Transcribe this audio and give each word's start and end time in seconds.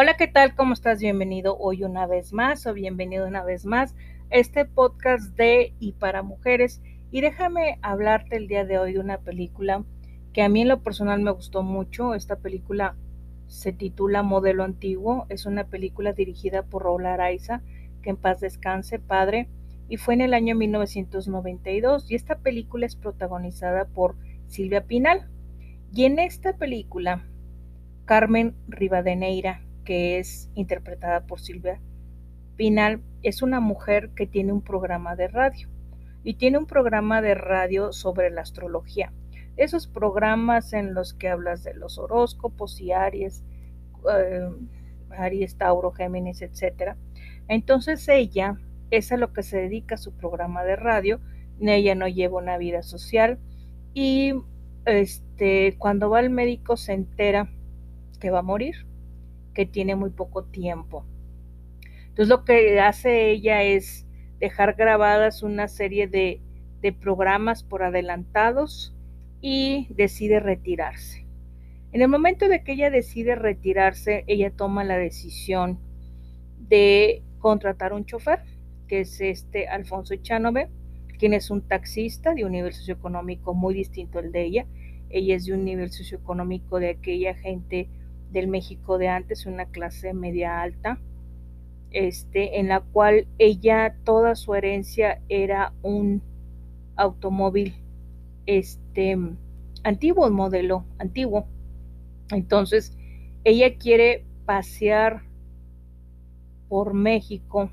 Hola, 0.00 0.16
¿qué 0.16 0.28
tal? 0.28 0.54
¿Cómo 0.54 0.74
estás? 0.74 1.00
Bienvenido 1.00 1.58
hoy 1.58 1.82
una 1.82 2.06
vez 2.06 2.32
más 2.32 2.68
o 2.68 2.72
bienvenido 2.72 3.26
una 3.26 3.42
vez 3.42 3.66
más 3.66 3.96
a 4.30 4.36
este 4.36 4.64
podcast 4.64 5.34
de 5.36 5.74
y 5.80 5.90
para 5.94 6.22
mujeres. 6.22 6.80
Y 7.10 7.20
déjame 7.20 7.80
hablarte 7.82 8.36
el 8.36 8.46
día 8.46 8.64
de 8.64 8.78
hoy 8.78 8.92
de 8.92 9.00
una 9.00 9.18
película 9.18 9.82
que 10.32 10.42
a 10.42 10.48
mí 10.48 10.60
en 10.60 10.68
lo 10.68 10.84
personal 10.84 11.20
me 11.20 11.32
gustó 11.32 11.64
mucho. 11.64 12.14
Esta 12.14 12.36
película 12.36 12.94
se 13.48 13.72
titula 13.72 14.22
Modelo 14.22 14.62
Antiguo. 14.62 15.26
Es 15.30 15.46
una 15.46 15.64
película 15.64 16.12
dirigida 16.12 16.62
por 16.62 16.84
Raúl 16.84 17.04
Araiza, 17.04 17.62
que 18.00 18.10
en 18.10 18.18
paz 18.18 18.38
descanse, 18.38 19.00
padre, 19.00 19.48
y 19.88 19.96
fue 19.96 20.14
en 20.14 20.20
el 20.20 20.32
año 20.32 20.54
1992. 20.54 22.08
Y 22.08 22.14
esta 22.14 22.38
película 22.38 22.86
es 22.86 22.94
protagonizada 22.94 23.86
por 23.86 24.14
Silvia 24.46 24.84
Pinal. 24.84 25.28
Y 25.92 26.04
en 26.04 26.20
esta 26.20 26.52
película, 26.52 27.24
Carmen 28.04 28.54
Rivadeneira, 28.68 29.64
que 29.88 30.18
es 30.18 30.50
interpretada 30.54 31.22
por 31.22 31.40
Silvia 31.40 31.80
Pinal, 32.56 33.00
es 33.22 33.40
una 33.40 33.58
mujer 33.58 34.10
que 34.14 34.26
tiene 34.26 34.52
un 34.52 34.60
programa 34.60 35.16
de 35.16 35.28
radio 35.28 35.66
y 36.22 36.34
tiene 36.34 36.58
un 36.58 36.66
programa 36.66 37.22
de 37.22 37.34
radio 37.34 37.90
sobre 37.94 38.28
la 38.28 38.42
astrología. 38.42 39.14
Esos 39.56 39.86
programas 39.86 40.74
en 40.74 40.92
los 40.92 41.14
que 41.14 41.30
hablas 41.30 41.64
de 41.64 41.72
los 41.72 41.96
horóscopos 41.96 42.78
y 42.82 42.92
Aries, 42.92 43.44
eh, 44.14 44.50
Aries, 45.08 45.56
Tauro, 45.56 45.90
Géminis, 45.92 46.42
etc. 46.42 46.94
Entonces 47.48 48.06
ella 48.08 48.58
es 48.90 49.10
a 49.10 49.16
lo 49.16 49.32
que 49.32 49.42
se 49.42 49.56
dedica 49.56 49.96
su 49.96 50.12
programa 50.12 50.64
de 50.64 50.76
radio. 50.76 51.18
Ella 51.60 51.94
no 51.94 52.08
lleva 52.08 52.36
una 52.36 52.58
vida 52.58 52.82
social 52.82 53.38
y 53.94 54.34
este, 54.84 55.76
cuando 55.78 56.10
va 56.10 56.18
al 56.18 56.28
médico 56.28 56.76
se 56.76 56.92
entera 56.92 57.50
que 58.20 58.28
va 58.28 58.40
a 58.40 58.42
morir 58.42 58.87
que 59.58 59.66
tiene 59.66 59.96
muy 59.96 60.10
poco 60.10 60.44
tiempo. 60.44 61.04
Entonces 62.10 62.28
lo 62.28 62.44
que 62.44 62.78
hace 62.78 63.32
ella 63.32 63.64
es 63.64 64.06
dejar 64.38 64.74
grabadas 64.74 65.42
una 65.42 65.66
serie 65.66 66.06
de, 66.06 66.40
de 66.80 66.92
programas 66.92 67.64
por 67.64 67.82
adelantados 67.82 68.94
y 69.40 69.88
decide 69.90 70.38
retirarse. 70.38 71.26
En 71.90 72.02
el 72.02 72.08
momento 72.08 72.46
de 72.46 72.62
que 72.62 72.74
ella 72.74 72.88
decide 72.88 73.34
retirarse, 73.34 74.22
ella 74.28 74.52
toma 74.52 74.84
la 74.84 74.96
decisión 74.96 75.80
de 76.56 77.24
contratar 77.40 77.92
un 77.92 78.04
chofer, 78.04 78.38
que 78.86 79.00
es 79.00 79.20
este 79.20 79.66
Alfonso 79.66 80.14
Echanove, 80.14 80.68
quien 81.18 81.34
es 81.34 81.50
un 81.50 81.66
taxista 81.66 82.32
de 82.32 82.44
un 82.44 82.52
nivel 82.52 82.72
socioeconómico 82.72 83.54
muy 83.54 83.74
distinto 83.74 84.20
al 84.20 84.30
de 84.30 84.44
ella. 84.44 84.66
Ella 85.10 85.34
es 85.34 85.46
de 85.46 85.54
un 85.54 85.64
nivel 85.64 85.90
socioeconómico 85.90 86.78
de 86.78 86.90
aquella 86.90 87.34
gente 87.34 87.88
del 88.30 88.48
México 88.48 88.98
de 88.98 89.08
antes, 89.08 89.46
una 89.46 89.66
clase 89.66 90.14
media 90.14 90.60
alta, 90.60 91.00
este, 91.90 92.60
en 92.60 92.68
la 92.68 92.80
cual 92.80 93.26
ella, 93.38 93.96
toda 94.04 94.34
su 94.34 94.54
herencia 94.54 95.20
era 95.28 95.72
un 95.82 96.22
automóvil 96.96 97.74
este, 98.46 99.16
antiguo, 99.84 100.28
modelo 100.30 100.84
antiguo. 100.98 101.46
Entonces, 102.30 102.96
ella 103.44 103.76
quiere 103.76 104.24
pasear 104.44 105.22
por 106.68 106.94
México. 106.94 107.70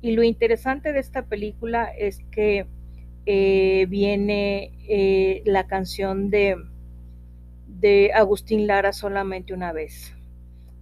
Y 0.00 0.12
lo 0.12 0.22
interesante 0.22 0.92
de 0.92 1.00
esta 1.00 1.26
película 1.26 1.84
es 1.86 2.18
que 2.30 2.66
eh, 3.26 3.86
viene 3.88 4.72
eh, 4.86 5.42
la 5.46 5.66
canción 5.66 6.28
de 6.28 6.56
de 7.84 8.12
Agustín 8.14 8.66
Lara 8.66 8.94
solamente 8.94 9.52
una 9.52 9.70
vez. 9.70 10.14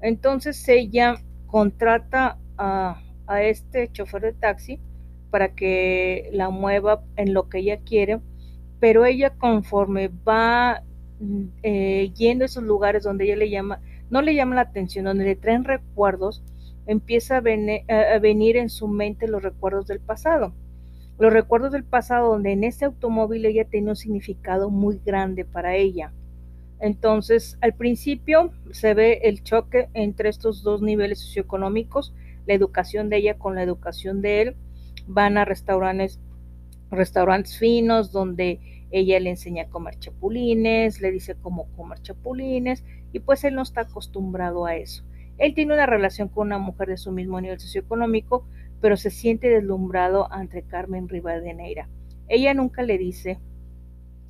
Entonces 0.01 0.69
ella 0.69 1.17
contrata 1.49 2.39
a, 2.57 3.03
este 3.41 3.91
chofer 3.91 4.23
de 4.23 4.33
taxi 4.35 4.79
para 5.31 5.53
que 5.53 6.31
la 6.33 6.51
mueva 6.51 7.03
en 7.17 7.35
lo 7.35 7.49
que 7.49 7.59
ella 7.59 7.79
quiere, 7.79 8.21
pero 8.79 9.05
ella 9.05 9.31
conforme 9.31 10.11
va 10.29 10.85
mm, 11.19 11.45
eh, 11.65 12.13
yendo 12.15 12.45
a 12.45 12.47
esos 12.47 12.63
lugares 12.63 13.03
donde 13.03 13.25
ella 13.25 13.37
le 13.37 13.51
llama, 13.51 13.81
no 14.09 14.23
le 14.23 14.37
llama 14.37 14.55
la 14.55 14.61
atención, 14.61 15.07
donde 15.07 15.25
le 15.25 15.35
traen 15.35 15.65
recuerdos, 15.65 16.45
empieza 16.87 17.39
a, 17.39 18.15
a 18.15 18.19
venir 18.21 18.57
en 18.57 18.69
su 18.69 18.87
mente 18.87 19.27
los 19.27 19.43
recuerdos 19.43 19.89
del 19.89 19.99
pasado. 19.99 20.55
Los 21.19 21.33
recuerdos 21.33 21.73
del 21.73 21.85
pasado 21.85 22.29
donde 22.29 22.53
en 22.53 22.63
ese 22.63 22.85
automóvil 22.85 23.45
ella 23.45 23.65
tiene 23.65 23.91
un 23.91 23.97
significado 23.97 24.71
muy 24.71 25.01
grande 25.05 25.45
para 25.45 25.75
ella 25.75 26.13
entonces, 26.83 27.59
al 27.61 27.75
principio 27.75 28.51
se 28.73 28.93
ve 28.95 29.21
el 29.23 29.45
choque 29.45 29.89
entre 29.95 30.29
estos 30.29 30.65
dos 30.65 30.83
niveles 30.83 31.21
socioeconómicos, 31.21 32.13
la 32.45 32.55
educación 32.55 33.09
de 33.09 33.19
ella 33.19 33.39
con 33.39 33.55
la 33.55 33.63
educación 33.63 34.21
de 34.21 34.43
él. 34.43 34.57
Van 35.07 35.39
a 35.39 35.45
restaurantes, 35.45 36.19
restaurantes 36.91 37.57
finos 37.57 38.11
donde 38.11 38.59
ella 38.91 39.21
le 39.21 39.31
enseña 39.31 39.63
a 39.63 39.69
comer 39.69 39.97
chapulines, 40.01 41.01
le 41.01 41.13
dice 41.13 41.37
cómo 41.41 41.69
comer 41.77 42.03
chapulines 42.03 42.85
y 43.13 43.21
pues 43.21 43.45
él 43.45 43.55
no 43.55 43.63
está 43.63 43.83
acostumbrado 43.83 44.67
a 44.67 44.75
eso. 44.75 45.05
Él 45.39 45.55
tiene 45.55 45.75
una 45.75 45.87
relación 45.87 46.27
con 46.27 46.49
una 46.49 46.59
mujer 46.59 46.89
de 46.89 46.97
su 46.97 47.13
mismo 47.13 47.41
nivel 47.41 47.61
socioeconómico, 47.61 48.45
pero 48.81 48.97
se 48.97 49.11
siente 49.11 49.49
deslumbrado 49.49 50.33
ante 50.33 50.65
Carmen 50.65 51.09
Rivadeneira. 51.09 51.89
Ella 52.27 52.55
nunca 52.55 52.83
le 52.83 52.99
dice 52.99 53.39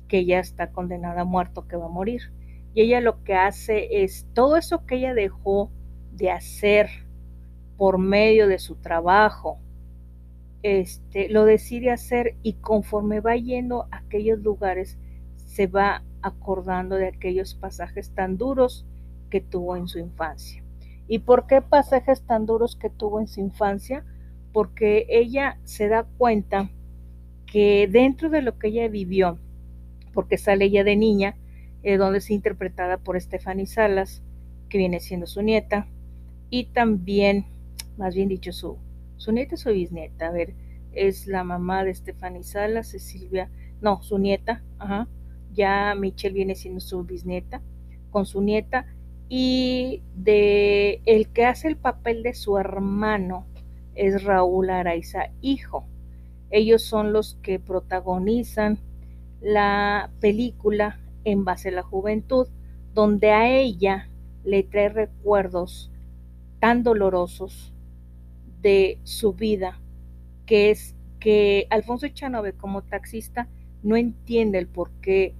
que 0.07 0.19
ella 0.19 0.39
está 0.39 0.71
condenada 0.71 1.21
a 1.21 1.25
muerto, 1.25 1.67
que 1.67 1.77
va 1.77 1.87
a 1.87 1.89
morir 1.89 2.21
y 2.73 2.81
ella 2.81 3.01
lo 3.01 3.23
que 3.23 3.35
hace 3.35 4.03
es 4.03 4.25
todo 4.33 4.57
eso 4.57 4.85
que 4.85 4.95
ella 4.95 5.13
dejó 5.13 5.71
de 6.11 6.31
hacer 6.31 6.89
por 7.77 7.97
medio 7.97 8.47
de 8.47 8.59
su 8.59 8.75
trabajo, 8.75 9.59
este, 10.63 11.29
lo 11.29 11.45
decide 11.45 11.91
hacer 11.91 12.35
y 12.41 12.53
conforme 12.53 13.19
va 13.19 13.35
yendo 13.35 13.83
a 13.91 13.97
aquellos 13.97 14.39
lugares, 14.39 14.97
se 15.35 15.67
va 15.67 16.03
acordando 16.21 16.95
de 16.95 17.07
aquellos 17.07 17.53
pasajes 17.53 18.11
tan 18.11 18.37
duros 18.37 18.85
que 19.29 19.41
tuvo 19.41 19.75
en 19.75 19.87
su 19.87 19.99
infancia. 19.99 20.63
¿Y 21.07 21.19
por 21.19 21.47
qué 21.47 21.61
pasajes 21.61 22.23
tan 22.23 22.45
duros 22.45 22.75
que 22.75 22.89
tuvo 22.89 23.19
en 23.19 23.27
su 23.27 23.41
infancia? 23.41 24.05
Porque 24.53 25.05
ella 25.09 25.59
se 25.63 25.89
da 25.89 26.05
cuenta 26.17 26.69
que 27.45 27.87
dentro 27.91 28.29
de 28.29 28.41
lo 28.41 28.57
que 28.57 28.69
ella 28.69 28.87
vivió, 28.87 29.37
porque 30.13 30.37
sale 30.37 30.65
ella 30.65 30.83
de 30.83 30.95
niña, 30.95 31.35
eh, 31.83 31.97
donde 31.97 32.19
es 32.19 32.29
interpretada 32.31 32.97
por 32.97 33.19
Stephanie 33.19 33.65
Salas, 33.65 34.21
que 34.69 34.77
viene 34.77 34.99
siendo 34.99 35.27
su 35.27 35.41
nieta, 35.41 35.87
y 36.49 36.65
también, 36.65 37.45
más 37.97 38.15
bien 38.15 38.29
dicho, 38.29 38.51
su, 38.51 38.77
su 39.17 39.31
nieta 39.31 39.55
o 39.55 39.57
su 39.57 39.69
bisnieta, 39.71 40.27
a 40.27 40.31
ver, 40.31 40.53
es 40.93 41.27
la 41.27 41.43
mamá 41.43 41.83
de 41.83 41.93
Stephanie 41.93 42.43
Salas, 42.43 42.93
es 42.93 43.03
Silvia, 43.03 43.49
no, 43.81 44.01
su 44.01 44.17
nieta, 44.17 44.63
ajá, 44.79 45.07
ya 45.53 45.95
Michelle 45.95 46.33
viene 46.33 46.55
siendo 46.55 46.79
su 46.79 47.03
bisnieta, 47.03 47.61
con 48.11 48.25
su 48.25 48.41
nieta, 48.41 48.85
y 49.29 50.03
de 50.15 51.01
el 51.05 51.29
que 51.29 51.45
hace 51.45 51.67
el 51.67 51.77
papel 51.77 52.23
de 52.23 52.33
su 52.33 52.57
hermano 52.57 53.45
es 53.95 54.23
Raúl 54.23 54.69
Araiza, 54.69 55.29
hijo. 55.41 55.85
Ellos 56.51 56.83
son 56.83 57.13
los 57.13 57.35
que 57.41 57.59
protagonizan 57.59 58.77
la 59.41 60.11
película 60.19 60.99
en 61.25 61.45
base 61.45 61.69
a 61.69 61.73
la 61.73 61.83
juventud, 61.83 62.47
donde 62.93 63.31
a 63.31 63.49
ella 63.49 64.09
le 64.43 64.63
trae 64.63 64.89
recuerdos 64.89 65.91
tan 66.59 66.83
dolorosos 66.83 67.73
de 68.61 68.99
su 69.03 69.33
vida, 69.33 69.79
que 70.45 70.71
es 70.71 70.95
que 71.19 71.67
Alfonso 71.69 72.05
Echanove 72.05 72.53
como 72.53 72.83
taxista 72.83 73.47
no 73.81 73.95
entiende 73.95 74.57
el 74.57 74.67
por 74.67 74.91
qué 75.01 75.35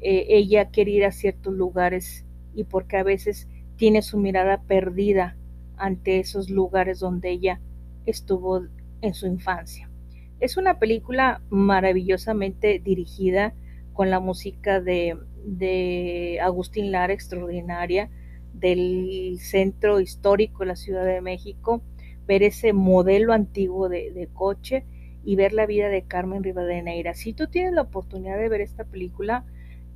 eh, 0.00 0.26
ella 0.28 0.70
quiere 0.70 0.90
ir 0.92 1.04
a 1.04 1.12
ciertos 1.12 1.54
lugares 1.54 2.24
y 2.54 2.64
porque 2.64 2.96
a 2.96 3.02
veces 3.02 3.48
tiene 3.76 4.02
su 4.02 4.18
mirada 4.18 4.62
perdida 4.62 5.36
ante 5.76 6.20
esos 6.20 6.50
lugares 6.50 7.00
donde 7.00 7.30
ella 7.30 7.60
estuvo 8.06 8.62
en 9.02 9.14
su 9.14 9.26
infancia. 9.26 9.90
Es 10.40 10.56
una 10.56 10.78
película 10.78 11.40
maravillosamente 11.48 12.78
dirigida, 12.78 13.54
con 13.96 14.10
la 14.10 14.20
música 14.20 14.80
de, 14.80 16.38
Agustín 16.42 16.92
Lara, 16.92 17.14
extraordinaria, 17.14 18.10
del 18.52 19.38
centro 19.40 20.00
histórico 20.00 20.60
de 20.60 20.66
la 20.66 20.76
Ciudad 20.76 21.06
de 21.06 21.22
México, 21.22 21.82
ver 22.26 22.42
ese 22.42 22.74
modelo 22.74 23.32
antiguo 23.32 23.88
de, 23.88 24.28
coche 24.34 24.84
y 25.24 25.34
ver 25.34 25.54
la 25.54 25.64
vida 25.64 25.88
de 25.88 26.02
Carmen 26.02 26.44
Rivadeneira. 26.44 27.14
Si 27.14 27.32
tú 27.32 27.46
tienes 27.46 27.72
la 27.72 27.82
oportunidad 27.82 28.38
de 28.38 28.50
ver 28.50 28.60
esta 28.60 28.84
película, 28.84 29.46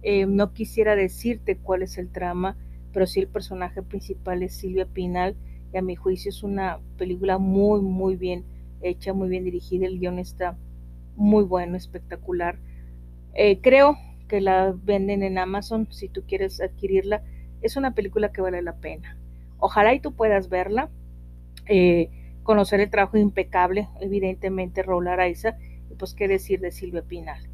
eh, 0.02 0.24
no 0.24 0.54
quisiera 0.54 0.96
decirte 0.96 1.58
cuál 1.58 1.82
es 1.82 1.98
el 1.98 2.10
trama, 2.10 2.56
pero 2.94 3.06
sí 3.06 3.20
el 3.20 3.28
personaje 3.28 3.82
principal 3.82 4.42
es 4.42 4.54
Silvia 4.54 4.86
Pinal 4.86 5.36
y 5.74 5.76
a 5.76 5.82
mi 5.82 5.94
juicio 5.94 6.30
es 6.30 6.42
una 6.42 6.80
película 6.96 7.36
muy, 7.36 7.82
muy 7.82 8.16
bien 8.16 8.44
hecha, 8.80 9.12
muy 9.12 9.28
bien 9.28 9.44
dirigida, 9.44 9.86
el 9.86 9.98
guion 9.98 10.18
está 10.18 10.56
muy 11.16 11.44
bueno, 11.44 11.76
espectacular. 11.76 12.58
Eh, 13.34 13.60
creo 13.60 13.96
que 14.28 14.40
la 14.40 14.74
venden 14.74 15.22
en 15.22 15.38
Amazon 15.38 15.88
si 15.90 16.08
tú 16.08 16.22
quieres 16.26 16.60
adquirirla. 16.60 17.22
Es 17.62 17.76
una 17.76 17.94
película 17.94 18.32
que 18.32 18.40
vale 18.40 18.62
la 18.62 18.76
pena. 18.76 19.16
Ojalá 19.58 19.94
y 19.94 20.00
tú 20.00 20.14
puedas 20.14 20.48
verla, 20.48 20.90
eh, 21.66 22.10
conocer 22.42 22.80
el 22.80 22.90
trabajo 22.90 23.18
impecable, 23.18 23.88
evidentemente, 24.00 24.82
Raúl 24.82 25.08
Araiza, 25.08 25.56
y 25.90 25.94
pues 25.94 26.14
qué 26.14 26.28
decir 26.28 26.60
de 26.60 26.70
Silvia 26.70 27.02
Pinal. 27.02 27.48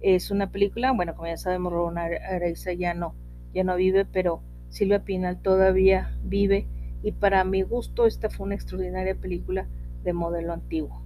Es 0.00 0.30
una 0.30 0.50
película, 0.50 0.92
bueno, 0.92 1.14
como 1.14 1.28
ya 1.28 1.36
sabemos, 1.36 1.72
Raúl 1.72 1.98
Araiza 1.98 2.72
ya 2.72 2.94
no, 2.94 3.14
ya 3.52 3.64
no 3.64 3.76
vive, 3.76 4.06
pero 4.06 4.42
Silvia 4.70 5.04
Pinal 5.04 5.42
todavía 5.42 6.16
vive 6.24 6.66
y 7.02 7.12
para 7.12 7.44
mi 7.44 7.62
gusto 7.62 8.06
esta 8.06 8.30
fue 8.30 8.46
una 8.46 8.54
extraordinaria 8.54 9.14
película 9.14 9.68
de 10.02 10.12
modelo 10.12 10.52
antiguo. 10.52 11.02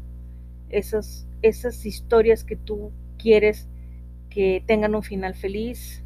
Esas, 0.69 1.27
esas 1.43 1.85
historias 1.87 2.45
que 2.45 2.57
tú 2.57 2.93
quieres 3.19 3.69
que 4.35 4.65
tengan 4.67 4.97
un 4.97 5.05
final 5.05 5.37
feliz 5.37 6.03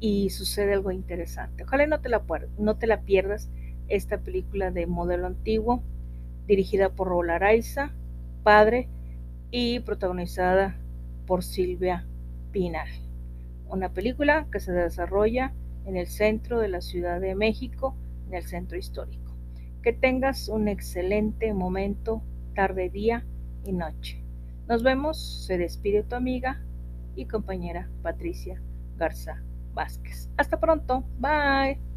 y 0.00 0.30
sucede 0.30 0.72
algo 0.72 0.90
interesante. 0.90 1.62
Ojalá 1.62 1.86
no 1.86 2.00
te 2.00 2.86
la, 2.88 3.00
pierdas 3.02 3.48
esta 3.86 4.18
película 4.18 4.72
de 4.72 4.88
modelo 4.88 5.28
antiguo, 5.28 5.84
dirigida 6.48 6.90
por 6.90 7.10
Raúl 7.10 7.30
Araiza, 7.30 7.92
padre, 8.42 8.88
y 9.52 9.78
protagonizada 9.78 10.76
por 11.28 11.44
Silvia 11.44 12.04
Pinal. 12.50 12.88
Una 13.68 13.88
película 13.90 14.48
que 14.50 14.58
se 14.58 14.72
desarrolla 14.72 15.54
en 15.86 15.96
el 15.96 16.08
centro 16.08 16.58
de 16.58 16.66
la 16.66 16.80
Ciudad 16.80 17.20
de 17.20 17.36
México, 17.36 17.94
en 18.26 18.34
el 18.34 18.42
centro 18.42 18.76
histórico. 18.76 19.32
Que 19.80 19.92
tengas 19.92 20.48
un 20.48 20.66
excelente 20.66 21.54
momento, 21.54 22.20
tarde, 22.56 22.90
día 22.90 23.24
y 23.64 23.72
noche. 23.72 24.24
Nos 24.66 24.82
vemos, 24.82 25.44
se 25.46 25.56
despide 25.56 26.02
tu 26.02 26.16
amiga 26.16 26.60
y 27.16 27.26
compañera 27.26 27.90
Patricia 28.02 28.60
Garza 28.96 29.42
Vázquez. 29.72 30.30
Hasta 30.36 30.60
pronto, 30.60 31.04
bye. 31.18 31.93